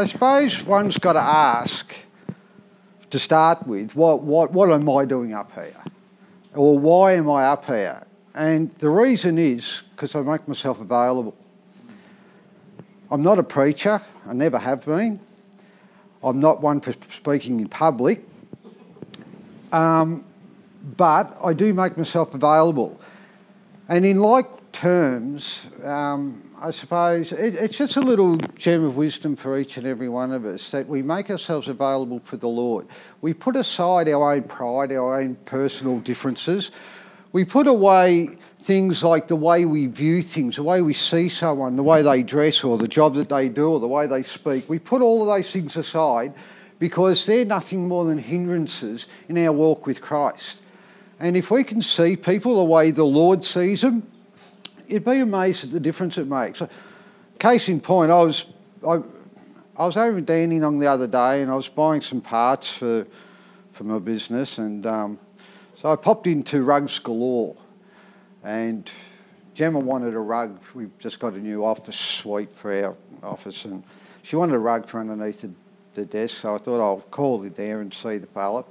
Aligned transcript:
I 0.00 0.06
suppose 0.06 0.64
one's 0.64 0.96
got 0.96 1.12
to 1.12 1.20
ask 1.20 1.94
to 3.10 3.18
start 3.18 3.66
with 3.66 3.94
what, 3.94 4.22
what, 4.22 4.50
what 4.50 4.72
am 4.72 4.88
I 4.88 5.04
doing 5.04 5.34
up 5.34 5.52
here? 5.52 5.76
Or 6.54 6.78
why 6.78 7.12
am 7.16 7.28
I 7.28 7.44
up 7.44 7.66
here? 7.66 8.06
And 8.34 8.74
the 8.76 8.88
reason 8.88 9.36
is 9.36 9.82
because 9.90 10.14
I 10.14 10.22
make 10.22 10.48
myself 10.48 10.80
available. 10.80 11.36
I'm 13.10 13.20
not 13.20 13.38
a 13.38 13.42
preacher, 13.42 14.00
I 14.26 14.32
never 14.32 14.58
have 14.58 14.86
been. 14.86 15.20
I'm 16.24 16.40
not 16.40 16.62
one 16.62 16.80
for 16.80 16.94
speaking 17.12 17.60
in 17.60 17.68
public. 17.68 18.24
Um, 19.70 20.24
but 20.96 21.36
I 21.44 21.52
do 21.52 21.74
make 21.74 21.98
myself 21.98 22.32
available. 22.32 22.98
And 23.86 24.06
in 24.06 24.20
like 24.20 24.46
terms, 24.80 25.68
um, 25.84 26.42
I 26.58 26.70
suppose 26.70 27.32
it, 27.32 27.54
it's 27.54 27.76
just 27.76 27.98
a 27.98 28.00
little 28.00 28.38
gem 28.56 28.82
of 28.82 28.96
wisdom 28.96 29.36
for 29.36 29.58
each 29.58 29.76
and 29.76 29.86
every 29.86 30.08
one 30.08 30.32
of 30.32 30.46
us 30.46 30.70
that 30.70 30.88
we 30.88 31.02
make 31.02 31.28
ourselves 31.28 31.68
available 31.68 32.18
for 32.20 32.38
the 32.38 32.48
Lord. 32.48 32.86
We 33.20 33.34
put 33.34 33.56
aside 33.56 34.08
our 34.08 34.32
own 34.32 34.44
pride, 34.44 34.90
our 34.92 35.20
own 35.20 35.34
personal 35.44 36.00
differences. 36.00 36.70
We 37.32 37.44
put 37.44 37.66
away 37.66 38.28
things 38.60 39.04
like 39.04 39.28
the 39.28 39.36
way 39.36 39.66
we 39.66 39.86
view 39.86 40.22
things, 40.22 40.56
the 40.56 40.62
way 40.62 40.80
we 40.80 40.94
see 40.94 41.28
someone, 41.28 41.76
the 41.76 41.82
way 41.82 42.00
they 42.00 42.22
dress, 42.22 42.64
or 42.64 42.78
the 42.78 42.88
job 42.88 43.16
that 43.16 43.28
they 43.28 43.50
do, 43.50 43.72
or 43.72 43.80
the 43.80 43.86
way 43.86 44.06
they 44.06 44.22
speak. 44.22 44.66
We 44.66 44.78
put 44.78 45.02
all 45.02 45.20
of 45.20 45.26
those 45.26 45.52
things 45.52 45.76
aside 45.76 46.32
because 46.78 47.26
they're 47.26 47.44
nothing 47.44 47.86
more 47.86 48.06
than 48.06 48.16
hindrances 48.16 49.08
in 49.28 49.36
our 49.36 49.52
walk 49.52 49.86
with 49.86 50.00
Christ. 50.00 50.62
And 51.18 51.36
if 51.36 51.50
we 51.50 51.64
can 51.64 51.82
see 51.82 52.16
people 52.16 52.56
the 52.56 52.64
way 52.64 52.92
the 52.92 53.04
Lord 53.04 53.44
sees 53.44 53.82
them, 53.82 54.10
you'd 54.90 55.04
be 55.04 55.20
amazed 55.20 55.64
at 55.64 55.70
the 55.70 55.80
difference 55.80 56.18
it 56.18 56.28
makes. 56.28 56.62
Case 57.38 57.68
in 57.68 57.80
point, 57.80 58.10
I 58.10 58.22
was 58.22 58.46
I, 58.86 58.98
I 59.76 59.86
was 59.86 59.96
over 59.96 60.18
in 60.18 60.24
Dandenong 60.24 60.78
the 60.78 60.86
other 60.86 61.06
day, 61.06 61.42
and 61.42 61.50
I 61.50 61.54
was 61.54 61.68
buying 61.68 62.00
some 62.00 62.20
parts 62.20 62.72
for 62.72 63.06
for 63.70 63.84
my 63.84 63.98
business, 63.98 64.58
and 64.58 64.84
um, 64.86 65.18
so 65.74 65.90
I 65.90 65.96
popped 65.96 66.26
into 66.26 66.62
Rugs 66.62 66.98
Galore, 66.98 67.56
and 68.44 68.90
Gemma 69.54 69.78
wanted 69.78 70.14
a 70.14 70.18
rug. 70.18 70.58
We've 70.74 70.96
just 70.98 71.18
got 71.18 71.34
a 71.34 71.38
new 71.38 71.64
office 71.64 71.96
suite 71.96 72.52
for 72.52 72.72
our 72.72 72.96
office, 73.22 73.64
and 73.64 73.82
she 74.22 74.36
wanted 74.36 74.54
a 74.54 74.58
rug 74.58 74.86
for 74.86 75.00
underneath 75.00 75.42
the, 75.42 75.50
the 75.94 76.04
desk. 76.04 76.40
So 76.40 76.54
I 76.54 76.58
thought 76.58 76.80
I'll 76.80 77.00
call 77.10 77.42
it 77.44 77.56
there 77.56 77.80
and 77.80 77.92
see 77.92 78.18
the 78.18 78.26
fella. 78.26 78.64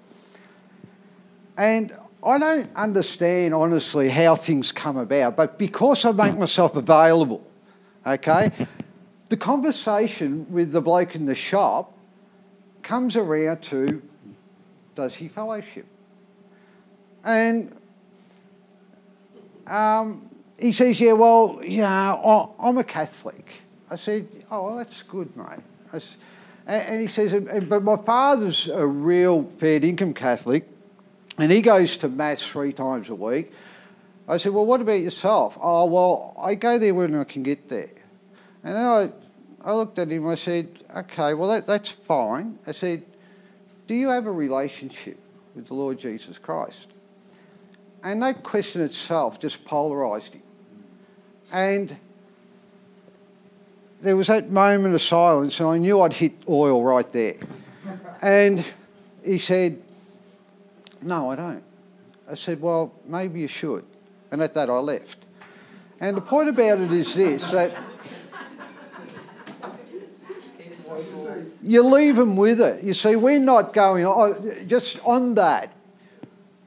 And 1.57 1.95
I 2.21 2.37
don't 2.37 2.69
understand 2.75 3.53
honestly 3.53 4.09
how 4.09 4.35
things 4.35 4.71
come 4.71 4.97
about, 4.97 5.37
but 5.37 5.57
because 5.57 6.03
I 6.03 6.11
make 6.11 6.37
myself 6.37 6.75
available, 6.75 7.45
okay, 8.05 8.51
the 9.29 9.37
conversation 9.37 10.45
with 10.51 10.71
the 10.71 10.81
bloke 10.81 11.15
in 11.15 11.25
the 11.25 11.35
shop 11.35 11.93
comes 12.81 13.15
around 13.15 13.61
to 13.61 14.01
does 14.95 15.15
he 15.15 15.29
fellowship? 15.29 15.85
And 17.23 17.73
um, 19.65 20.29
he 20.57 20.73
says, 20.73 20.99
Yeah, 20.99 21.13
well, 21.13 21.61
yeah, 21.63 22.15
I'm 22.59 22.77
a 22.77 22.83
Catholic. 22.83 23.61
I 23.89 23.95
said, 23.95 24.27
Oh, 24.51 24.65
well, 24.65 24.77
that's 24.77 25.03
good, 25.03 25.35
mate. 25.37 25.59
Said, 25.87 26.03
and 26.67 27.01
he 27.01 27.07
says, 27.07 27.33
But 27.67 27.83
my 27.83 27.95
father's 27.95 28.67
a 28.67 28.85
real 28.85 29.43
fair 29.43 29.83
income 29.83 30.13
Catholic 30.13 30.67
and 31.39 31.51
he 31.51 31.61
goes 31.61 31.97
to 31.99 32.09
Mass 32.09 32.45
three 32.45 32.73
times 32.73 33.09
a 33.09 33.15
week. 33.15 33.51
I 34.27 34.37
said, 34.37 34.53
Well, 34.53 34.65
what 34.65 34.81
about 34.81 34.99
yourself? 34.99 35.57
Oh, 35.61 35.85
well, 35.85 36.35
I 36.39 36.55
go 36.55 36.77
there 36.77 36.93
when 36.93 37.15
I 37.15 37.23
can 37.23 37.43
get 37.43 37.69
there. 37.69 37.89
And 38.63 38.77
I, 38.77 39.09
I 39.63 39.73
looked 39.73 39.97
at 39.97 40.09
him, 40.09 40.27
I 40.27 40.35
said, 40.35 40.67
Okay, 40.95 41.33
well, 41.33 41.49
that, 41.49 41.65
that's 41.65 41.89
fine. 41.89 42.59
I 42.67 42.73
said, 42.73 43.03
Do 43.87 43.95
you 43.95 44.09
have 44.09 44.27
a 44.27 44.31
relationship 44.31 45.17
with 45.55 45.67
the 45.67 45.73
Lord 45.73 45.97
Jesus 45.97 46.37
Christ? 46.37 46.87
And 48.03 48.21
that 48.23 48.43
question 48.43 48.81
itself 48.81 49.39
just 49.39 49.65
polarised 49.65 50.33
him. 50.33 50.43
And 51.51 51.97
there 54.01 54.15
was 54.15 54.27
that 54.27 54.49
moment 54.49 54.93
of 54.93 55.01
silence, 55.01 55.59
and 55.59 55.69
I 55.69 55.77
knew 55.77 56.01
I'd 56.01 56.13
hit 56.13 56.33
oil 56.47 56.83
right 56.83 57.11
there. 57.11 57.35
And 58.21 58.65
he 59.25 59.37
said, 59.37 59.81
no, 61.01 61.31
I 61.31 61.35
don't. 61.35 61.63
I 62.29 62.35
said, 62.35 62.61
Well, 62.61 62.93
maybe 63.05 63.41
you 63.41 63.47
should. 63.47 63.85
And 64.31 64.41
at 64.41 64.53
that, 64.53 64.69
I 64.69 64.77
left. 64.77 65.25
And 65.99 66.15
the 66.15 66.21
point 66.21 66.49
about 66.49 66.79
it 66.79 66.91
is 66.91 67.15
this 67.15 67.51
that 67.51 67.73
you 71.61 71.83
leave 71.83 72.15
them 72.15 72.35
with 72.35 72.61
it. 72.61 72.83
You 72.83 72.93
see, 72.93 73.15
we're 73.15 73.39
not 73.39 73.73
going, 73.73 74.05
oh, 74.05 74.33
just 74.65 74.99
on 75.05 75.35
that. 75.35 75.71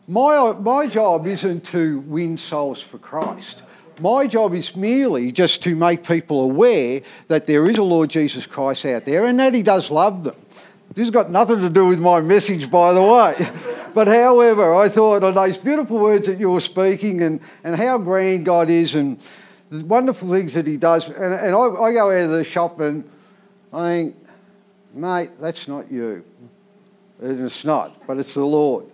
My, 0.07 0.55
my 0.59 0.87
job 0.87 1.27
isn't 1.27 1.65
to 1.67 2.01
win 2.01 2.37
souls 2.37 2.81
for 2.81 2.99
Christ. 2.99 3.63
My 4.01 4.27
job 4.27 4.55
is 4.55 4.75
merely 4.75 5.33
just 5.33 5.63
to 5.65 5.75
make 5.75 6.07
people 6.07 6.43
aware 6.43 7.03
that 7.29 7.47
there 7.47 7.69
is 7.69 7.79
a 7.79 7.83
Lord 7.83 8.11
Jesus 8.11 8.47
Christ 8.47 8.85
out 8.87 9.05
there 9.05 9.25
and 9.25 9.39
that 9.39 9.55
He 9.55 9.63
does 9.63 9.91
love 9.91 10.25
them. 10.25 10.37
This 10.95 11.05
has 11.05 11.11
got 11.11 11.31
nothing 11.31 11.61
to 11.61 11.71
do 11.71 11.87
with 11.87 12.01
my 12.01 12.21
message, 12.21 12.71
by 12.71 12.93
the 12.93 13.03
way. 13.03 13.72
but 13.95 14.09
however, 14.09 14.75
I 14.75 14.89
thought 14.89 15.23
oh, 15.23 15.29
of 15.29 15.35
those 15.35 15.59
beautiful 15.59 15.99
words 15.99 16.27
that 16.27 16.39
you 16.39 16.51
were 16.51 16.61
speaking 16.61 17.23
and, 17.23 17.41
and 17.65 17.77
how 17.77 17.99
grand 17.99 18.45
God 18.45 18.71
is 18.71 18.95
and 18.95 19.21
the 19.71 19.85
wonderful 19.87 20.29
things 20.29 20.55
that 20.55 20.67
He 20.67 20.77
does. 20.77 21.09
And, 21.09 21.33
and 21.33 21.55
I, 21.55 21.59
I 21.59 21.93
go 21.93 22.11
out 22.11 22.25
of 22.25 22.31
the 22.31 22.45
shop 22.45 22.81
and 22.81 23.09
I 23.73 23.89
think, 23.89 24.17
mate, 24.95 25.31
that's 25.41 25.69
not 25.69 25.91
you. 25.91 26.25
And 27.21 27.45
it's 27.45 27.65
not, 27.65 28.07
but 28.07 28.19
it's 28.19 28.35
the 28.35 28.45
Lord. 28.45 28.87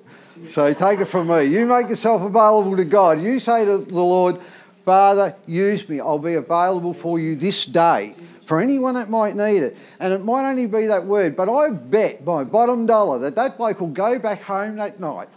So 0.47 0.73
take 0.73 1.01
it 1.01 1.07
from 1.07 1.29
me. 1.29 1.45
You 1.45 1.67
make 1.67 1.89
yourself 1.89 2.23
available 2.23 2.77
to 2.77 2.85
God. 2.85 3.21
You 3.21 3.41
say 3.41 3.65
to 3.65 3.79
the 3.79 3.95
Lord, 3.95 4.41
Father, 4.85 5.35
use 5.47 5.89
me. 5.89 6.01
I'll 6.01 6.19
be 6.19 6.35
available 6.35 6.95
for 6.95 7.19
you 7.19 7.35
this 7.35 7.67
day 7.67 8.15
for 8.49 8.61
anyone 8.61 8.95
that 8.95 9.11
might 9.11 9.37
need 9.37 9.63
it. 9.63 9.77
And 10.01 10.11
it 10.11 10.25
might 10.25 10.49
only 10.49 10.67
be 10.67 10.87
that 10.87 11.05
word, 11.05 11.37
but 11.37 11.51
I 11.51 11.69
bet 11.69 12.25
my 12.25 12.45
bottom 12.45 12.87
dollar 12.87 13.19
that 13.19 13.35
that 13.35 13.59
bloke 13.59 13.79
will 13.79 13.89
go 13.89 14.19
back 14.19 14.41
home 14.41 14.77
that 14.77 14.99
night 14.99 15.29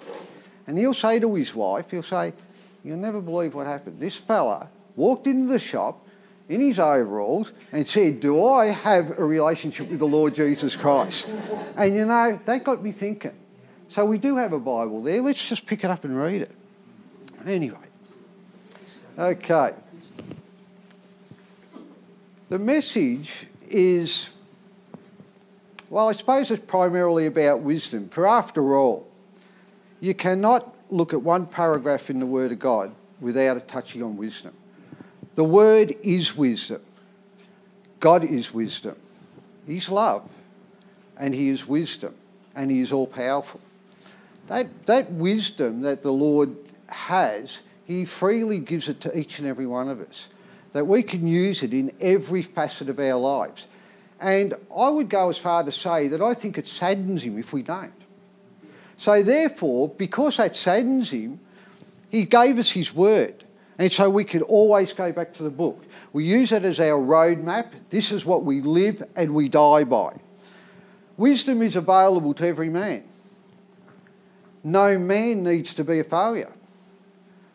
and 0.65 0.77
he'll 0.77 0.93
say 0.93 1.19
to 1.19 1.35
his 1.35 1.53
wife, 1.53 1.91
he'll 1.91 2.03
say, 2.03 2.31
You'll 2.85 2.97
never 2.97 3.21
believe 3.21 3.53
what 3.53 3.67
happened. 3.67 3.99
This 3.99 4.15
fella 4.15 4.69
walked 4.95 5.27
into 5.27 5.51
the 5.51 5.59
shop 5.59 6.07
in 6.47 6.61
his 6.61 6.79
overalls 6.79 7.51
and 7.73 7.85
said, 7.85 8.21
Do 8.21 8.45
I 8.45 8.67
have 8.67 9.19
a 9.19 9.25
relationship 9.25 9.89
with 9.89 9.99
the 9.99 10.07
Lord 10.07 10.33
Jesus 10.33 10.77
Christ? 10.77 11.27
And 11.75 11.93
you 11.93 12.05
know, 12.05 12.39
that 12.45 12.63
got 12.63 12.81
me 12.81 12.93
thinking. 12.93 13.35
So 13.89 14.05
we 14.05 14.19
do 14.19 14.37
have 14.37 14.53
a 14.53 14.59
Bible 14.59 15.03
there. 15.03 15.21
Let's 15.21 15.49
just 15.49 15.65
pick 15.65 15.83
it 15.83 15.89
up 15.89 16.05
and 16.05 16.17
read 16.17 16.43
it. 16.43 16.51
Anyway. 17.45 17.77
Okay. 19.19 19.73
The 22.51 22.59
message 22.59 23.47
is, 23.69 24.29
well, 25.89 26.09
I 26.09 26.11
suppose 26.11 26.51
it's 26.51 26.61
primarily 26.65 27.25
about 27.25 27.61
wisdom. 27.61 28.09
For 28.09 28.27
after 28.27 28.75
all, 28.75 29.07
you 30.01 30.13
cannot 30.13 30.75
look 30.89 31.13
at 31.13 31.21
one 31.21 31.45
paragraph 31.45 32.09
in 32.09 32.19
the 32.19 32.25
Word 32.25 32.51
of 32.51 32.59
God 32.59 32.93
without 33.21 33.55
it 33.55 33.69
touching 33.69 34.03
on 34.03 34.17
wisdom. 34.17 34.53
The 35.35 35.45
Word 35.45 35.95
is 36.03 36.35
wisdom. 36.35 36.81
God 38.01 38.25
is 38.25 38.53
wisdom. 38.53 38.97
He's 39.65 39.87
love, 39.87 40.29
and 41.17 41.33
He 41.33 41.47
is 41.47 41.65
wisdom, 41.65 42.13
and 42.53 42.69
He 42.69 42.81
is 42.81 42.91
all 42.91 43.07
powerful. 43.07 43.61
That, 44.47 44.87
that 44.87 45.09
wisdom 45.09 45.83
that 45.83 46.03
the 46.03 46.11
Lord 46.11 46.57
has, 46.87 47.61
He 47.85 48.03
freely 48.03 48.59
gives 48.59 48.89
it 48.89 48.99
to 48.99 49.17
each 49.17 49.39
and 49.39 49.47
every 49.47 49.67
one 49.67 49.87
of 49.87 50.01
us 50.01 50.27
that 50.71 50.87
we 50.87 51.03
can 51.03 51.27
use 51.27 51.63
it 51.63 51.73
in 51.73 51.91
every 51.99 52.43
facet 52.43 52.89
of 52.89 52.99
our 52.99 53.15
lives. 53.15 53.67
And 54.19 54.53
I 54.75 54.89
would 54.89 55.09
go 55.09 55.29
as 55.29 55.37
far 55.37 55.63
to 55.63 55.71
say 55.71 56.07
that 56.09 56.21
I 56.21 56.33
think 56.33 56.57
it 56.57 56.67
saddens 56.67 57.23
him 57.23 57.37
if 57.37 57.53
we 57.53 57.63
don't. 57.63 57.93
So, 58.97 59.23
therefore, 59.23 59.89
because 59.89 60.37
that 60.37 60.55
saddens 60.55 61.11
him, 61.11 61.39
he 62.09 62.25
gave 62.25 62.59
us 62.59 62.71
his 62.71 62.93
word. 62.93 63.43
And 63.79 63.91
so 63.91 64.09
we 64.11 64.25
can 64.25 64.43
always 64.43 64.93
go 64.93 65.11
back 65.11 65.33
to 65.33 65.43
the 65.43 65.49
book. 65.49 65.83
We 66.13 66.25
use 66.25 66.51
it 66.51 66.63
as 66.63 66.79
our 66.79 66.99
roadmap. 66.99 67.71
This 67.89 68.11
is 68.11 68.25
what 68.25 68.43
we 68.43 68.61
live 68.61 69.01
and 69.15 69.33
we 69.33 69.49
die 69.49 69.85
by. 69.85 70.19
Wisdom 71.17 71.63
is 71.63 71.75
available 71.75 72.35
to 72.35 72.47
every 72.47 72.69
man. 72.69 73.03
No 74.63 74.99
man 74.99 75.43
needs 75.43 75.73
to 75.73 75.83
be 75.83 75.99
a 75.99 76.03
failure. 76.03 76.53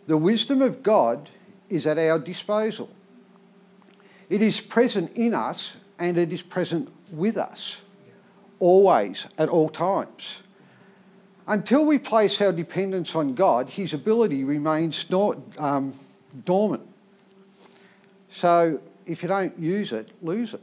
The 0.08 0.16
wisdom 0.16 0.62
of 0.62 0.82
God 0.82 1.30
is 1.68 1.86
at 1.86 1.98
our 1.98 2.18
disposal. 2.18 2.90
It 4.28 4.43
is 4.43 4.61
present 4.61 5.12
in 5.14 5.34
us 5.34 5.76
and 5.99 6.19
it 6.19 6.32
is 6.32 6.43
present 6.43 6.93
with 7.12 7.37
us, 7.37 7.82
always, 8.58 9.28
at 9.38 9.49
all 9.49 9.69
times. 9.69 10.43
Until 11.46 11.87
we 11.87 11.99
place 11.99 12.40
our 12.40 12.52
dependence 12.52 13.14
on 13.14 13.34
God, 13.34 13.70
His 13.70 13.94
ability 13.94 14.43
remains 14.43 15.06
um, 15.58 15.93
dormant. 16.44 16.82
So 18.28 18.81
if 19.06 19.23
you 19.23 19.28
don't 19.28 19.56
use 19.58 19.93
it, 19.93 20.11
lose 20.20 20.55
it. 20.55 20.62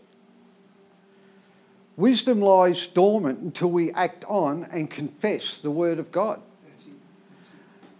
Wisdom 1.95 2.41
lies 2.41 2.87
dormant 2.87 3.39
until 3.39 3.69
we 3.69 3.91
act 3.91 4.25
on 4.27 4.65
and 4.71 4.89
confess 4.89 5.59
the 5.59 5.71
Word 5.71 5.99
of 5.99 6.11
God. 6.11 6.41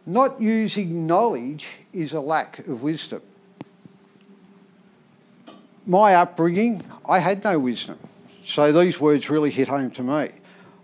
Not 0.06 0.42
using 0.42 1.08
knowledge 1.08 1.78
is 1.94 2.12
a 2.12 2.20
lack 2.20 2.60
of 2.60 2.82
wisdom. 2.82 3.22
My 5.86 6.16
upbringing, 6.16 6.82
I 7.06 7.20
had 7.20 7.44
no 7.44 7.60
wisdom. 7.60 8.00
So 8.46 8.72
these 8.72 9.02
words 9.02 9.30
really 9.30 9.52
hit 9.52 9.68
home 9.68 9.92
to 9.92 10.04
me. 10.04 10.30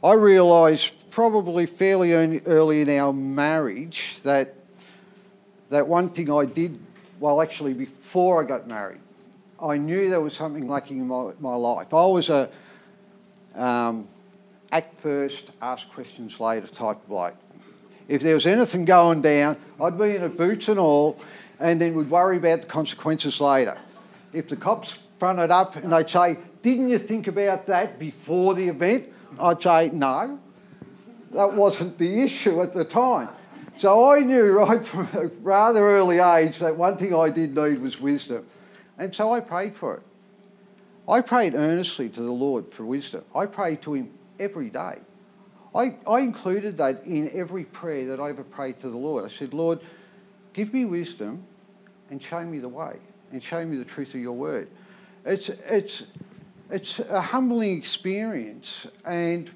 I 0.04 0.14
realised 0.14 1.10
probably 1.10 1.66
fairly 1.66 2.14
early 2.14 2.82
in 2.82 2.90
our 2.90 3.14
marriage 3.14 4.22
that, 4.24 4.56
that 5.70 5.88
one 5.88 6.10
thing 6.10 6.30
I 6.30 6.44
did, 6.44 6.78
well, 7.20 7.42
actually 7.42 7.74
before 7.74 8.44
I 8.44 8.46
got 8.46 8.68
married, 8.68 9.00
I 9.62 9.78
knew 9.78 10.10
there 10.10 10.22
was 10.22 10.36
something 10.36 10.68
lacking 10.68 11.00
in 11.00 11.08
my, 11.08 11.32
my 11.40 11.56
life. 11.56 11.94
I 11.94 12.06
was 12.06 12.30
a 12.30 12.50
um, 13.56 14.06
act 14.72 14.98
first, 14.98 15.52
ask 15.62 15.90
questions 15.92 16.42
later 16.42 16.68
type 16.68 16.98
bloke. 17.08 17.36
If 18.10 18.22
there 18.22 18.34
was 18.34 18.46
anything 18.46 18.84
going 18.84 19.22
down, 19.22 19.56
I'd 19.82 19.98
be 19.98 20.16
in 20.16 20.24
a 20.24 20.30
boots 20.30 20.68
and 20.68 20.80
all, 20.80 21.20
and 21.60 21.80
then 21.80 21.94
we'd 21.94 22.10
worry 22.10 22.38
about 22.38 22.64
the 22.64 22.68
consequences 22.68 23.40
later. 23.40 23.78
If 24.34 24.50
the 24.50 24.56
cops 24.56 25.00
fronted 25.18 25.52
up 25.52 25.76
and 25.76 25.92
they'd 25.92 26.10
say, 26.10 26.38
Didn't 26.62 26.90
you 26.90 26.98
think 26.98 27.28
about 27.28 27.68
that 27.68 28.00
before 28.00 28.56
the 28.56 28.68
event? 28.68 29.06
I'd 29.40 29.62
say, 29.62 29.90
No, 29.92 30.40
that 31.32 31.54
wasn't 31.54 31.98
the 31.98 32.22
issue 32.22 32.62
at 32.62 32.74
the 32.74 32.86
time. 32.86 33.30
So 33.78 34.12
I 34.12 34.20
knew 34.20 34.52
right 34.52 34.86
from 34.86 35.08
a 35.14 35.28
rather 35.42 35.82
early 35.82 36.20
age 36.20 36.60
that 36.60 36.76
one 36.76 36.98
thing 36.98 37.14
I 37.14 37.30
did 37.30 37.56
need 37.56 37.80
was 37.80 38.00
wisdom. 38.00 38.46
And 38.98 39.14
so 39.16 39.32
I 39.32 39.40
prayed 39.40 39.76
for 39.76 39.96
it. 39.96 40.04
I 41.08 41.22
prayed 41.22 41.56
earnestly 41.56 42.10
to 42.10 42.22
the 42.22 42.32
Lord 42.32 42.72
for 42.72 42.84
wisdom. 42.84 43.24
I 43.34 43.46
prayed 43.46 43.82
to 43.84 43.94
Him 43.94 44.12
every 44.40 44.70
day. 44.70 44.98
I, 45.74 45.98
I 46.08 46.20
included 46.20 46.78
that 46.78 47.06
in 47.06 47.32
every 47.34 47.64
prayer 47.64 48.08
that 48.08 48.20
I 48.20 48.30
ever 48.30 48.44
prayed 48.44 48.80
to 48.82 48.90
the 48.90 48.98
Lord. 48.98 49.24
I 49.24 49.28
said, 49.28 49.54
Lord, 49.54 49.80
give 50.54 50.74
me 50.74 50.86
wisdom 50.86 51.44
and 52.10 52.22
show 52.22 52.44
me 52.44 52.60
the 52.60 52.70
way 52.70 52.98
and 53.32 53.42
show 53.42 53.66
me 53.66 53.78
the 53.78 53.86
truth 53.86 54.14
of 54.16 54.22
your 54.22 54.34
word. 54.34 54.68
It's, 55.26 55.50
it's, 55.50 56.04
it's 56.70 57.00
a 57.00 57.22
humbling 57.22 57.78
experience, 57.78 58.88
and, 59.06 59.50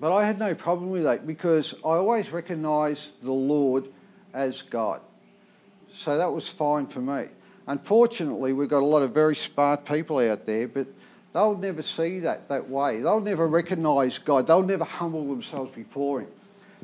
but 0.00 0.14
I 0.14 0.24
had 0.24 0.38
no 0.38 0.54
problem 0.54 0.90
with 0.90 1.04
that 1.04 1.26
because 1.26 1.74
I 1.84 1.96
always 1.96 2.30
recognised 2.30 3.22
the 3.22 3.32
Lord 3.32 3.88
as 4.32 4.62
God. 4.62 5.00
So 5.90 6.16
that 6.16 6.32
was 6.32 6.48
fine 6.48 6.86
for 6.86 7.00
me. 7.00 7.26
Unfortunately, 7.66 8.52
we've 8.52 8.68
got 8.68 8.82
a 8.82 8.86
lot 8.86 9.02
of 9.02 9.12
very 9.12 9.36
smart 9.36 9.84
people 9.84 10.18
out 10.18 10.44
there, 10.44 10.66
but 10.66 10.86
they'll 11.32 11.56
never 11.56 11.82
see 11.82 12.18
that 12.20 12.48
that 12.48 12.68
way. 12.68 13.00
They'll 13.00 13.20
never 13.20 13.46
recognise 13.46 14.18
God. 14.18 14.46
They'll 14.46 14.62
never 14.62 14.84
humble 14.84 15.26
themselves 15.28 15.74
before 15.74 16.20
Him. 16.20 16.28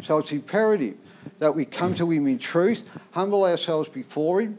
So 0.02 0.18
it's 0.18 0.30
imperative 0.30 0.96
that 1.38 1.54
we 1.54 1.64
come 1.64 1.94
to 1.96 2.10
Him 2.10 2.26
in 2.28 2.38
truth, 2.38 2.88
humble 3.10 3.44
ourselves 3.44 3.88
before 3.88 4.42
Him, 4.42 4.58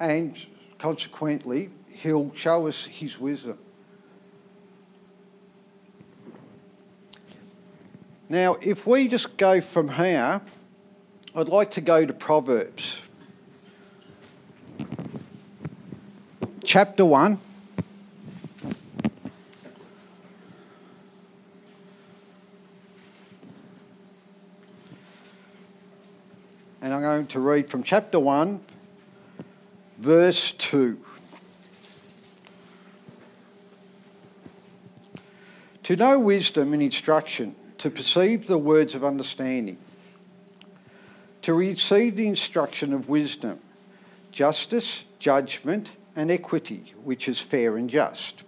and 0.00 0.36
consequently, 0.78 1.70
He'll 1.88 2.34
show 2.34 2.66
us 2.66 2.86
His 2.86 3.18
wisdom. 3.18 3.58
Now, 8.28 8.56
if 8.62 8.86
we 8.86 9.06
just 9.06 9.36
go 9.36 9.60
from 9.60 9.90
here, 9.90 10.40
I'd 11.34 11.48
like 11.48 11.70
to 11.72 11.80
go 11.80 12.06
to 12.06 12.12
Proverbs. 12.12 13.00
Chapter 16.64 17.04
1. 17.04 17.38
And 26.80 26.92
I'm 26.92 27.02
going 27.02 27.26
to 27.28 27.40
read 27.40 27.70
from 27.70 27.82
chapter 27.82 28.18
1, 28.18 28.60
verse 30.04 30.52
2. 30.52 30.98
To 35.84 35.96
know 35.96 36.18
wisdom 36.18 36.74
and 36.74 36.82
instruction, 36.82 37.54
to 37.78 37.90
perceive 37.90 38.46
the 38.46 38.58
words 38.58 38.94
of 38.94 39.02
understanding, 39.02 39.78
to 41.40 41.54
receive 41.54 42.16
the 42.16 42.28
instruction 42.28 42.92
of 42.92 43.08
wisdom, 43.08 43.60
justice, 44.30 45.04
judgment, 45.18 45.92
and 46.14 46.30
equity, 46.30 46.92
which 47.02 47.26
is 47.26 47.40
fair 47.40 47.78
and 47.78 47.88
just, 47.88 48.44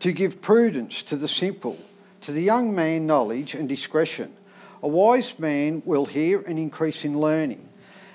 to 0.00 0.12
give 0.12 0.42
prudence 0.42 1.02
to 1.04 1.16
the 1.16 1.28
simple, 1.28 1.78
to 2.20 2.30
the 2.30 2.42
young 2.42 2.74
man 2.74 3.06
knowledge 3.06 3.54
and 3.54 3.70
discretion. 3.70 4.36
A 4.82 4.88
wise 4.88 5.38
man 5.38 5.82
will 5.86 6.04
hear 6.04 6.42
and 6.42 6.58
increase 6.58 7.06
in 7.06 7.18
learning, 7.18 7.70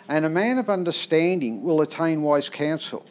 and 0.09 0.25
a 0.25 0.29
man 0.29 0.57
of 0.57 0.69
understanding 0.69 1.61
will 1.63 1.81
attain 1.81 2.23
wise 2.23 2.49
counsel. 2.49 3.05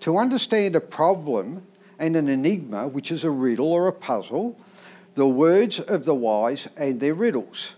To 0.00 0.18
understand 0.18 0.76
a 0.76 0.80
problem 0.80 1.66
and 1.98 2.14
an 2.14 2.28
enigma, 2.28 2.86
which 2.86 3.10
is 3.10 3.24
a 3.24 3.30
riddle 3.30 3.72
or 3.72 3.88
a 3.88 3.92
puzzle, 3.92 4.56
the 5.14 5.26
words 5.26 5.80
of 5.80 6.04
the 6.04 6.14
wise 6.14 6.68
and 6.76 7.00
their 7.00 7.14
riddles. 7.14 7.74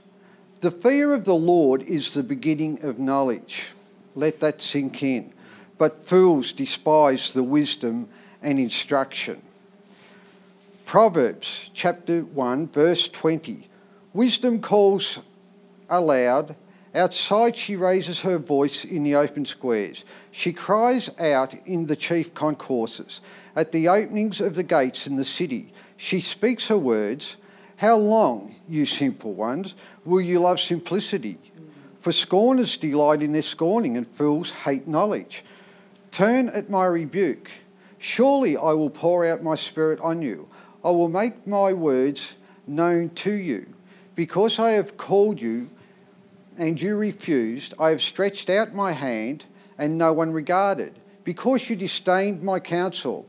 The 0.60 0.72
fear 0.72 1.14
of 1.14 1.24
the 1.24 1.34
Lord 1.34 1.82
is 1.82 2.12
the 2.12 2.24
beginning 2.24 2.82
of 2.82 2.98
knowledge. 2.98 3.70
Let 4.16 4.40
that 4.40 4.60
sink 4.60 5.00
in. 5.02 5.32
But 5.78 6.04
fools 6.04 6.52
despise 6.52 7.32
the 7.32 7.44
wisdom 7.44 8.08
and 8.42 8.58
instruction. 8.58 9.42
Proverbs 10.86 11.70
chapter 11.72 12.22
1, 12.22 12.68
verse 12.68 13.06
20. 13.08 13.68
Wisdom 14.12 14.60
calls 14.60 15.20
aloud. 15.88 16.56
Outside, 16.96 17.54
she 17.54 17.76
raises 17.76 18.22
her 18.22 18.38
voice 18.38 18.82
in 18.82 19.04
the 19.04 19.14
open 19.16 19.44
squares. 19.44 20.02
She 20.30 20.54
cries 20.54 21.10
out 21.20 21.54
in 21.66 21.84
the 21.86 21.94
chief 21.94 22.32
concourses, 22.32 23.20
at 23.54 23.70
the 23.70 23.86
openings 23.86 24.40
of 24.40 24.54
the 24.54 24.62
gates 24.62 25.06
in 25.06 25.16
the 25.16 25.24
city. 25.24 25.74
She 25.98 26.22
speaks 26.22 26.68
her 26.68 26.78
words. 26.78 27.36
How 27.76 27.96
long, 27.96 28.56
you 28.66 28.86
simple 28.86 29.34
ones, 29.34 29.74
will 30.06 30.22
you 30.22 30.40
love 30.40 30.58
simplicity? 30.58 31.38
For 32.00 32.12
scorners 32.12 32.78
delight 32.78 33.22
in 33.22 33.32
their 33.32 33.42
scorning, 33.42 33.98
and 33.98 34.06
fools 34.06 34.52
hate 34.52 34.88
knowledge. 34.88 35.44
Turn 36.10 36.48
at 36.48 36.70
my 36.70 36.86
rebuke. 36.86 37.50
Surely 37.98 38.56
I 38.56 38.72
will 38.72 38.88
pour 38.88 39.26
out 39.26 39.42
my 39.42 39.54
spirit 39.54 40.00
on 40.00 40.22
you. 40.22 40.48
I 40.82 40.92
will 40.92 41.10
make 41.10 41.46
my 41.46 41.74
words 41.74 42.36
known 42.66 43.10
to 43.16 43.32
you. 43.32 43.66
Because 44.14 44.58
I 44.58 44.70
have 44.70 44.96
called 44.96 45.42
you 45.42 45.68
and 46.58 46.80
you 46.80 46.96
refused, 46.96 47.74
I 47.78 47.90
have 47.90 48.02
stretched 48.02 48.50
out 48.50 48.74
my 48.74 48.92
hand 48.92 49.44
and 49.78 49.98
no 49.98 50.12
one 50.12 50.32
regarded. 50.32 50.98
Because 51.24 51.68
you 51.68 51.76
disdained 51.76 52.42
my 52.42 52.60
counsel 52.60 53.28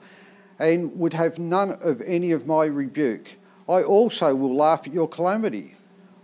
and 0.60 0.98
would 1.00 1.14
have 1.14 1.40
none 1.40 1.72
of 1.82 2.02
any 2.02 2.32
of 2.32 2.48
my 2.48 2.66
rebuke, 2.66 3.36
I 3.68 3.84
also 3.84 4.34
will 4.36 4.56
laugh 4.56 4.88
at 4.88 4.94
your 4.94 5.08
calamity. 5.08 5.76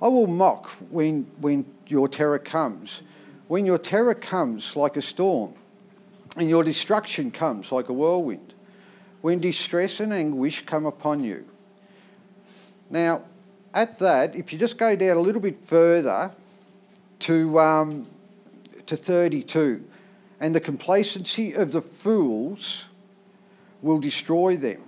I 0.01 0.07
will 0.07 0.27
mock 0.27 0.69
when, 0.89 1.23
when 1.39 1.65
your 1.87 2.07
terror 2.07 2.39
comes. 2.39 3.01
When 3.47 3.65
your 3.65 3.77
terror 3.77 4.13
comes 4.13 4.75
like 4.75 4.97
a 4.97 5.01
storm, 5.01 5.55
and 6.37 6.49
your 6.49 6.63
destruction 6.63 7.31
comes 7.31 7.71
like 7.71 7.89
a 7.89 7.93
whirlwind. 7.93 8.53
When 9.21 9.39
distress 9.39 9.99
and 9.99 10.11
anguish 10.11 10.65
come 10.65 10.85
upon 10.85 11.23
you. 11.23 11.45
Now, 12.89 13.23
at 13.73 13.99
that, 13.99 14.35
if 14.35 14.51
you 14.51 14.59
just 14.59 14.77
go 14.77 14.95
down 14.95 15.17
a 15.17 15.21
little 15.21 15.41
bit 15.41 15.63
further 15.63 16.31
to, 17.19 17.59
um, 17.59 18.07
to 18.85 18.95
32, 18.95 19.83
and 20.39 20.53
the 20.53 20.59
complacency 20.59 21.53
of 21.53 21.71
the 21.71 21.81
fools 21.81 22.87
will 23.81 23.99
destroy 23.99 24.57
them. 24.57 24.81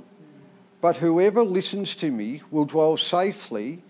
But 0.81 0.97
whoever 0.97 1.43
listens 1.43 1.95
to 1.95 2.11
me 2.11 2.41
will 2.51 2.65
dwell 2.65 2.97
safely 2.97 3.81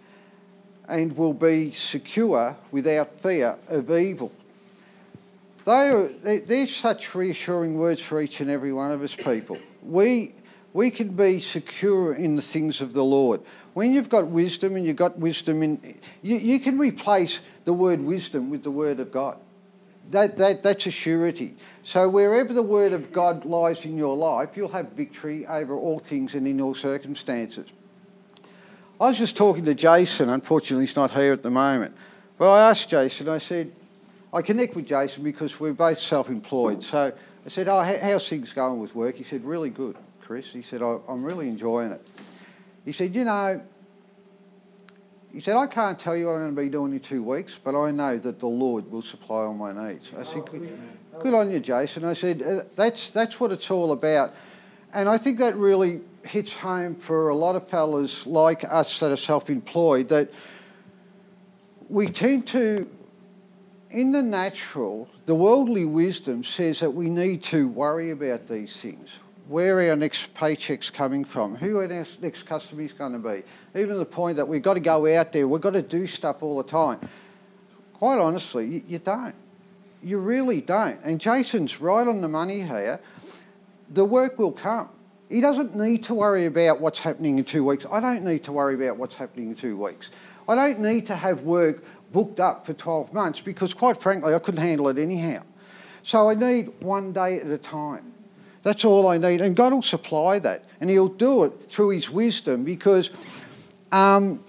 and 0.87 1.17
will 1.17 1.33
be 1.33 1.71
secure 1.71 2.57
without 2.71 3.19
fear 3.19 3.57
of 3.67 3.89
evil. 3.91 4.31
They 5.65 5.89
are, 5.89 6.07
they're 6.07 6.67
such 6.67 7.15
reassuring 7.15 7.77
words 7.77 8.01
for 8.01 8.21
each 8.21 8.39
and 8.39 8.49
every 8.49 8.71
one 8.71 8.91
of 8.91 9.01
us 9.01 9.15
people. 9.15 9.57
We, 9.81 10.33
we 10.73 10.91
can 10.91 11.15
be 11.15 11.41
secure 11.41 12.13
in 12.13 12.35
the 12.35 12.41
things 12.41 12.81
of 12.81 12.93
the 12.93 13.03
Lord. 13.03 13.41
When 13.75 13.91
you've 13.91 14.07
got 14.07 14.27
wisdom 14.27 14.77
and 14.77 14.85
you've 14.85 14.95
got 14.95 15.19
wisdom 15.19 15.61
in, 15.61 15.99
you, 16.21 16.37
you 16.37 16.61
can 16.61 16.77
replace 16.77 17.41
the 17.65 17.73
word 17.73 17.99
wisdom 17.99 18.49
with 18.49 18.63
the 18.63 18.71
word 18.71 19.01
of 19.01 19.11
God. 19.11 19.37
That, 20.11 20.37
that, 20.37 20.63
that's 20.63 20.85
a 20.85 20.91
surety. 20.91 21.57
So 21.83 22.07
wherever 22.07 22.53
the 22.53 22.63
word 22.63 22.93
of 22.93 23.11
God 23.11 23.43
lies 23.43 23.83
in 23.83 23.97
your 23.97 24.15
life, 24.15 24.55
you'll 24.55 24.69
have 24.69 24.93
victory 24.93 25.45
over 25.45 25.75
all 25.75 25.99
things 25.99 26.35
and 26.35 26.47
in 26.47 26.61
all 26.61 26.73
circumstances. 26.73 27.67
I 29.01 29.09
was 29.09 29.17
just 29.17 29.35
talking 29.35 29.65
to 29.65 29.75
Jason, 29.75 30.29
unfortunately 30.29 30.85
he's 30.85 30.95
not 30.95 31.11
here 31.11 31.33
at 31.33 31.43
the 31.43 31.51
moment, 31.51 31.97
but 32.37 32.49
I 32.49 32.69
asked 32.69 32.87
Jason, 32.87 33.27
I 33.27 33.39
said, 33.39 33.73
I 34.31 34.41
connect 34.41 34.75
with 34.75 34.87
Jason 34.87 35.21
because 35.21 35.59
we're 35.59 35.73
both 35.73 35.97
self-employed. 35.97 36.81
So 36.81 37.11
I 37.45 37.49
said, 37.49 37.67
oh, 37.67 37.81
how's 37.81 38.29
things 38.29 38.53
going 38.53 38.79
with 38.79 38.95
work? 38.95 39.17
He 39.17 39.23
said, 39.23 39.43
really 39.43 39.69
good, 39.69 39.97
Chris. 40.21 40.53
He 40.53 40.61
said, 40.61 40.81
I'm 40.81 41.25
really 41.25 41.49
enjoying 41.49 41.91
it. 41.91 42.07
He 42.85 42.91
said, 42.93 43.15
You 43.15 43.25
know, 43.25 43.61
he 45.33 45.41
said, 45.41 45.57
I 45.57 45.67
can't 45.67 45.99
tell 45.99 46.15
you 46.15 46.27
what 46.27 46.35
I'm 46.35 46.41
going 46.41 46.55
to 46.55 46.61
be 46.61 46.69
doing 46.69 46.93
in 46.93 46.99
two 47.01 47.23
weeks, 47.23 47.59
but 47.61 47.75
I 47.75 47.91
know 47.91 48.17
that 48.17 48.39
the 48.39 48.47
Lord 48.47 48.89
will 48.89 49.01
supply 49.01 49.43
all 49.43 49.53
my 49.53 49.73
needs. 49.89 50.13
I 50.17 50.23
said, 50.23 50.45
Good, 50.45 50.79
good 51.19 51.33
on 51.33 51.51
you, 51.51 51.59
Jason. 51.59 52.05
I 52.05 52.13
said, 52.13 52.41
uh, 52.41 52.61
that's, 52.75 53.11
that's 53.11 53.39
what 53.39 53.51
it's 53.51 53.69
all 53.69 53.91
about. 53.91 54.33
And 54.93 55.09
I 55.09 55.17
think 55.17 55.39
that 55.39 55.55
really 55.55 55.99
hits 56.23 56.53
home 56.53 56.95
for 56.95 57.29
a 57.29 57.35
lot 57.35 57.55
of 57.55 57.67
fellas 57.67 58.25
like 58.25 58.63
us 58.63 58.99
that 59.01 59.11
are 59.11 59.17
self 59.17 59.49
employed 59.49 60.09
that 60.09 60.31
we 61.89 62.07
tend 62.07 62.47
to, 62.47 62.89
in 63.89 64.11
the 64.11 64.23
natural, 64.23 65.09
the 65.25 65.35
worldly 65.35 65.85
wisdom 65.85 66.43
says 66.43 66.79
that 66.79 66.91
we 66.91 67.09
need 67.09 67.43
to 67.43 67.67
worry 67.67 68.11
about 68.11 68.47
these 68.47 68.79
things. 68.79 69.19
Where 69.47 69.77
are 69.79 69.89
our 69.91 69.95
next 69.95 70.33
paychecks 70.33 70.91
coming 70.91 71.23
from? 71.23 71.55
Who 71.55 71.77
our 71.77 71.87
next, 71.87 72.21
next 72.21 72.43
customer 72.43 72.81
is 72.81 72.93
going 72.93 73.13
to 73.13 73.19
be? 73.19 73.43
Even 73.79 73.99
the 73.99 74.05
point 74.05 74.37
that 74.37 74.47
we've 74.47 74.61
got 74.61 74.73
to 74.73 74.79
go 74.79 75.05
out 75.15 75.33
there, 75.33 75.47
we've 75.47 75.61
got 75.61 75.73
to 75.73 75.83
do 75.83 76.07
stuff 76.07 76.41
all 76.41 76.57
the 76.57 76.67
time. 76.67 76.99
Quite 77.93 78.17
honestly, 78.17 78.83
you 78.87 78.97
don't. 78.97 79.35
You 80.01 80.19
really 80.19 80.61
don't. 80.61 80.99
And 81.03 81.19
Jason's 81.19 81.79
right 81.79 82.07
on 82.07 82.21
the 82.21 82.27
money 82.27 82.61
here. 82.61 82.99
The 83.89 84.03
work 84.03 84.39
will 84.39 84.51
come. 84.51 84.89
He 85.29 85.41
doesn't 85.41 85.75
need 85.75 86.03
to 86.05 86.15
worry 86.15 86.45
about 86.45 86.81
what's 86.81 86.99
happening 86.99 87.37
in 87.37 87.45
two 87.45 87.63
weeks. 87.63 87.85
I 87.91 87.99
don't 87.99 88.23
need 88.23 88.43
to 88.45 88.51
worry 88.51 88.75
about 88.75 88.97
what's 88.97 89.15
happening 89.15 89.49
in 89.49 89.55
two 89.55 89.77
weeks. 89.77 90.09
I 90.47 90.55
don't 90.55 90.79
need 90.79 91.05
to 91.07 91.15
have 91.15 91.41
work 91.41 91.83
booked 92.11 92.39
up 92.39 92.65
for 92.65 92.73
12 92.73 93.13
months 93.13 93.41
because, 93.41 93.73
quite 93.73 93.97
frankly, 93.97 94.33
I 94.33 94.39
couldn't 94.39 94.61
handle 94.61 94.87
it 94.89 94.97
anyhow. 94.97 95.41
So 96.03 96.29
I 96.29 96.35
need 96.35 96.71
one 96.79 97.11
day 97.11 97.39
at 97.39 97.47
a 97.47 97.57
time. 97.57 98.14
That's 98.65 98.83
all 98.83 99.07
I 99.07 99.19
need. 99.19 99.41
And 99.41 99.55
God 99.55 99.73
will 99.73 99.83
supply 99.83 100.39
that. 100.39 100.65
And 100.81 100.89
He'll 100.89 101.07
do 101.07 101.43
it 101.43 101.69
through 101.69 101.89
His 101.89 102.09
wisdom 102.09 102.63
because, 102.63 103.11
um, 103.91 104.43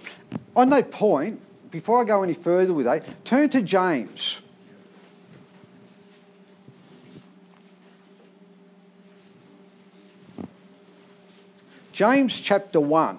on 0.57 0.71
that 0.71 0.91
point, 0.91 1.39
before 1.71 2.01
I 2.01 2.05
go 2.05 2.23
any 2.23 2.33
further 2.33 2.73
with 2.73 2.87
that, 2.87 3.05
turn 3.27 3.51
to 3.51 3.61
James. 3.61 4.41
James 11.93 12.41
chapter 12.41 12.81
1, 12.81 13.19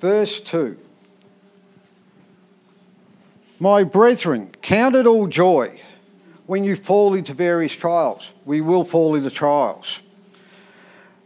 verse 0.00 0.40
2. 0.40 0.76
My 3.60 3.84
brethren, 3.84 4.50
count 4.60 4.96
it 4.96 5.06
all 5.06 5.28
joy 5.28 5.80
when 6.46 6.64
you 6.64 6.76
fall 6.76 7.14
into 7.14 7.34
various 7.34 7.74
trials. 7.74 8.32
We 8.44 8.60
will 8.60 8.84
fall 8.84 9.14
into 9.14 9.30
trials. 9.30 10.00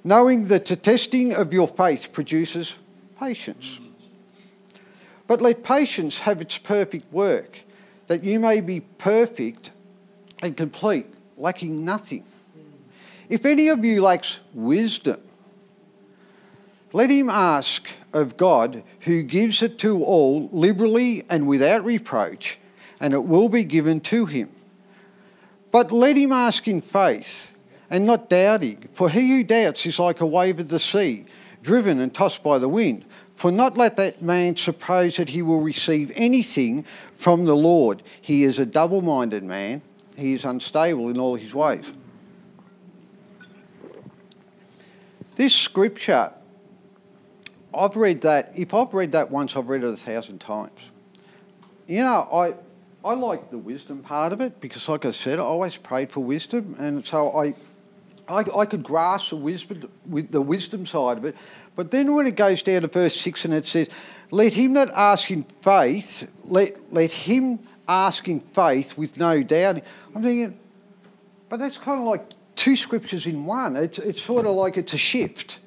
Knowing 0.04 0.48
that 0.48 0.66
the 0.66 0.76
testing 0.76 1.34
of 1.34 1.52
your 1.52 1.68
faith 1.68 2.12
produces 2.12 2.76
patience. 3.18 3.80
But 5.26 5.42
let 5.42 5.62
patience 5.62 6.20
have 6.20 6.40
its 6.40 6.56
perfect 6.56 7.12
work, 7.12 7.60
that 8.06 8.24
you 8.24 8.40
may 8.40 8.60
be 8.60 8.80
perfect 8.80 9.70
and 10.42 10.56
complete, 10.56 11.06
lacking 11.36 11.84
nothing. 11.84 12.24
If 13.28 13.44
any 13.44 13.68
of 13.68 13.84
you 13.84 14.00
lacks 14.00 14.40
wisdom, 14.54 15.20
let 16.92 17.10
him 17.10 17.28
ask 17.28 17.90
of 18.14 18.38
God, 18.38 18.82
who 19.00 19.22
gives 19.22 19.62
it 19.62 19.78
to 19.80 20.02
all 20.02 20.48
liberally 20.50 21.24
and 21.28 21.46
without 21.46 21.84
reproach, 21.84 22.58
and 22.98 23.12
it 23.12 23.24
will 23.24 23.50
be 23.50 23.64
given 23.64 24.00
to 24.00 24.24
him. 24.24 24.48
But 25.70 25.92
let 25.92 26.16
him 26.16 26.32
ask 26.32 26.66
in 26.66 26.80
faith 26.80 27.56
and 27.90 28.06
not 28.06 28.28
doubting, 28.28 28.88
for 28.92 29.10
he 29.10 29.30
who 29.30 29.44
doubts 29.44 29.86
is 29.86 29.98
like 29.98 30.20
a 30.20 30.26
wave 30.26 30.58
of 30.60 30.68
the 30.68 30.78
sea, 30.78 31.24
driven 31.62 32.00
and 32.00 32.12
tossed 32.14 32.42
by 32.42 32.58
the 32.58 32.68
wind. 32.68 33.04
For 33.34 33.52
not 33.52 33.76
let 33.76 33.96
that 33.96 34.20
man 34.20 34.56
suppose 34.56 35.16
that 35.16 35.28
he 35.28 35.42
will 35.42 35.60
receive 35.60 36.10
anything 36.16 36.84
from 37.14 37.44
the 37.44 37.54
Lord. 37.54 38.02
He 38.20 38.42
is 38.42 38.58
a 38.58 38.66
double 38.66 39.00
minded 39.00 39.44
man, 39.44 39.82
he 40.16 40.32
is 40.32 40.44
unstable 40.44 41.08
in 41.08 41.20
all 41.20 41.36
his 41.36 41.54
ways. 41.54 41.92
This 45.36 45.54
scripture, 45.54 46.32
I've 47.72 47.94
read 47.94 48.22
that, 48.22 48.50
if 48.56 48.74
I've 48.74 48.92
read 48.92 49.12
that 49.12 49.30
once, 49.30 49.56
I've 49.56 49.68
read 49.68 49.84
it 49.84 49.88
a 49.88 49.96
thousand 49.96 50.40
times. 50.40 50.80
You 51.86 52.02
know, 52.02 52.28
I, 52.32 52.54
I 53.04 53.14
like 53.14 53.50
the 53.50 53.58
wisdom 53.58 54.02
part 54.02 54.32
of 54.32 54.40
it 54.40 54.60
because, 54.60 54.88
like 54.88 55.04
I 55.04 55.12
said, 55.12 55.38
I 55.38 55.42
always 55.42 55.76
prayed 55.76 56.10
for 56.10 56.20
wisdom, 56.20 56.74
and 56.78 57.04
so 57.06 57.30
I, 57.38 57.54
I, 58.28 58.44
I 58.56 58.66
could 58.66 58.82
grasp 58.82 59.30
the 59.30 59.36
wisdom, 59.36 59.88
with 60.06 60.32
the 60.32 60.42
wisdom 60.42 60.84
side 60.84 61.18
of 61.18 61.24
it. 61.24 61.36
But 61.76 61.90
then 61.92 62.14
when 62.14 62.26
it 62.26 62.34
goes 62.34 62.62
down 62.62 62.82
to 62.82 62.88
verse 62.88 63.18
six 63.18 63.44
and 63.44 63.54
it 63.54 63.66
says, 63.66 63.88
"Let 64.30 64.54
him 64.54 64.74
that 64.74 64.90
ask 64.90 65.30
in 65.30 65.44
faith, 65.62 66.30
let 66.44 66.92
let 66.92 67.12
him 67.12 67.60
ask 67.86 68.26
in 68.28 68.40
faith 68.40 68.98
with 68.98 69.16
no 69.16 69.42
doubt." 69.42 69.80
I'm 70.14 70.22
thinking, 70.22 70.58
but 71.48 71.60
that's 71.60 71.78
kind 71.78 72.00
of 72.00 72.06
like 72.06 72.24
two 72.56 72.74
scriptures 72.74 73.26
in 73.26 73.46
one. 73.46 73.76
It's, 73.76 73.98
it's 74.00 74.20
sort 74.20 74.44
of 74.44 74.56
like 74.56 74.76
it's 74.76 74.92
a 74.92 74.98
shift. 74.98 75.60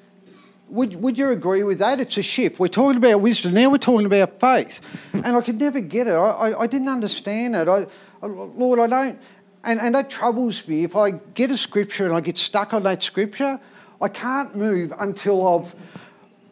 Would, 0.72 1.02
would 1.02 1.18
you 1.18 1.28
agree 1.28 1.62
with 1.64 1.80
that? 1.80 2.00
It's 2.00 2.16
a 2.16 2.22
shift. 2.22 2.58
We're 2.58 2.68
talking 2.68 2.96
about 2.96 3.20
wisdom, 3.20 3.52
now 3.52 3.68
we're 3.68 3.76
talking 3.76 4.06
about 4.06 4.40
faith. 4.40 4.80
And 5.12 5.36
I 5.36 5.42
could 5.42 5.60
never 5.60 5.80
get 5.80 6.06
it. 6.06 6.12
I, 6.12 6.30
I, 6.30 6.60
I 6.60 6.66
didn't 6.66 6.88
understand 6.88 7.54
it. 7.54 7.68
I, 7.68 7.84
I, 8.22 8.26
Lord, 8.26 8.78
I 8.78 8.86
don't. 8.86 9.20
And, 9.64 9.78
and 9.78 9.94
that 9.94 10.08
troubles 10.08 10.66
me. 10.66 10.82
If 10.82 10.96
I 10.96 11.10
get 11.34 11.50
a 11.50 11.58
scripture 11.58 12.06
and 12.06 12.14
I 12.14 12.22
get 12.22 12.38
stuck 12.38 12.72
on 12.72 12.84
that 12.84 13.02
scripture, 13.02 13.60
I 14.00 14.08
can't 14.08 14.56
move 14.56 14.94
until 14.98 15.46
I've, 15.46 15.74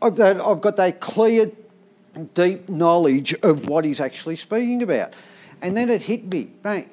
I've, 0.02 0.16
that, 0.16 0.38
I've 0.38 0.60
got 0.60 0.76
that 0.76 1.00
clear, 1.00 1.50
deep 2.34 2.68
knowledge 2.68 3.32
of 3.42 3.68
what 3.68 3.86
he's 3.86 4.00
actually 4.00 4.36
speaking 4.36 4.82
about. 4.82 5.14
And 5.62 5.74
then 5.74 5.88
it 5.88 6.02
hit 6.02 6.30
me, 6.30 6.50
mate, 6.62 6.88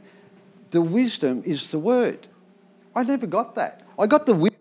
the 0.71 0.81
wisdom 0.81 1.43
is 1.45 1.71
the 1.71 1.79
word. 1.79 2.25
I 2.95 3.03
never 3.03 3.27
got 3.27 3.55
that. 3.55 3.85
I 3.99 4.07
got 4.07 4.25
the 4.25 4.33
wisdom 4.33 4.57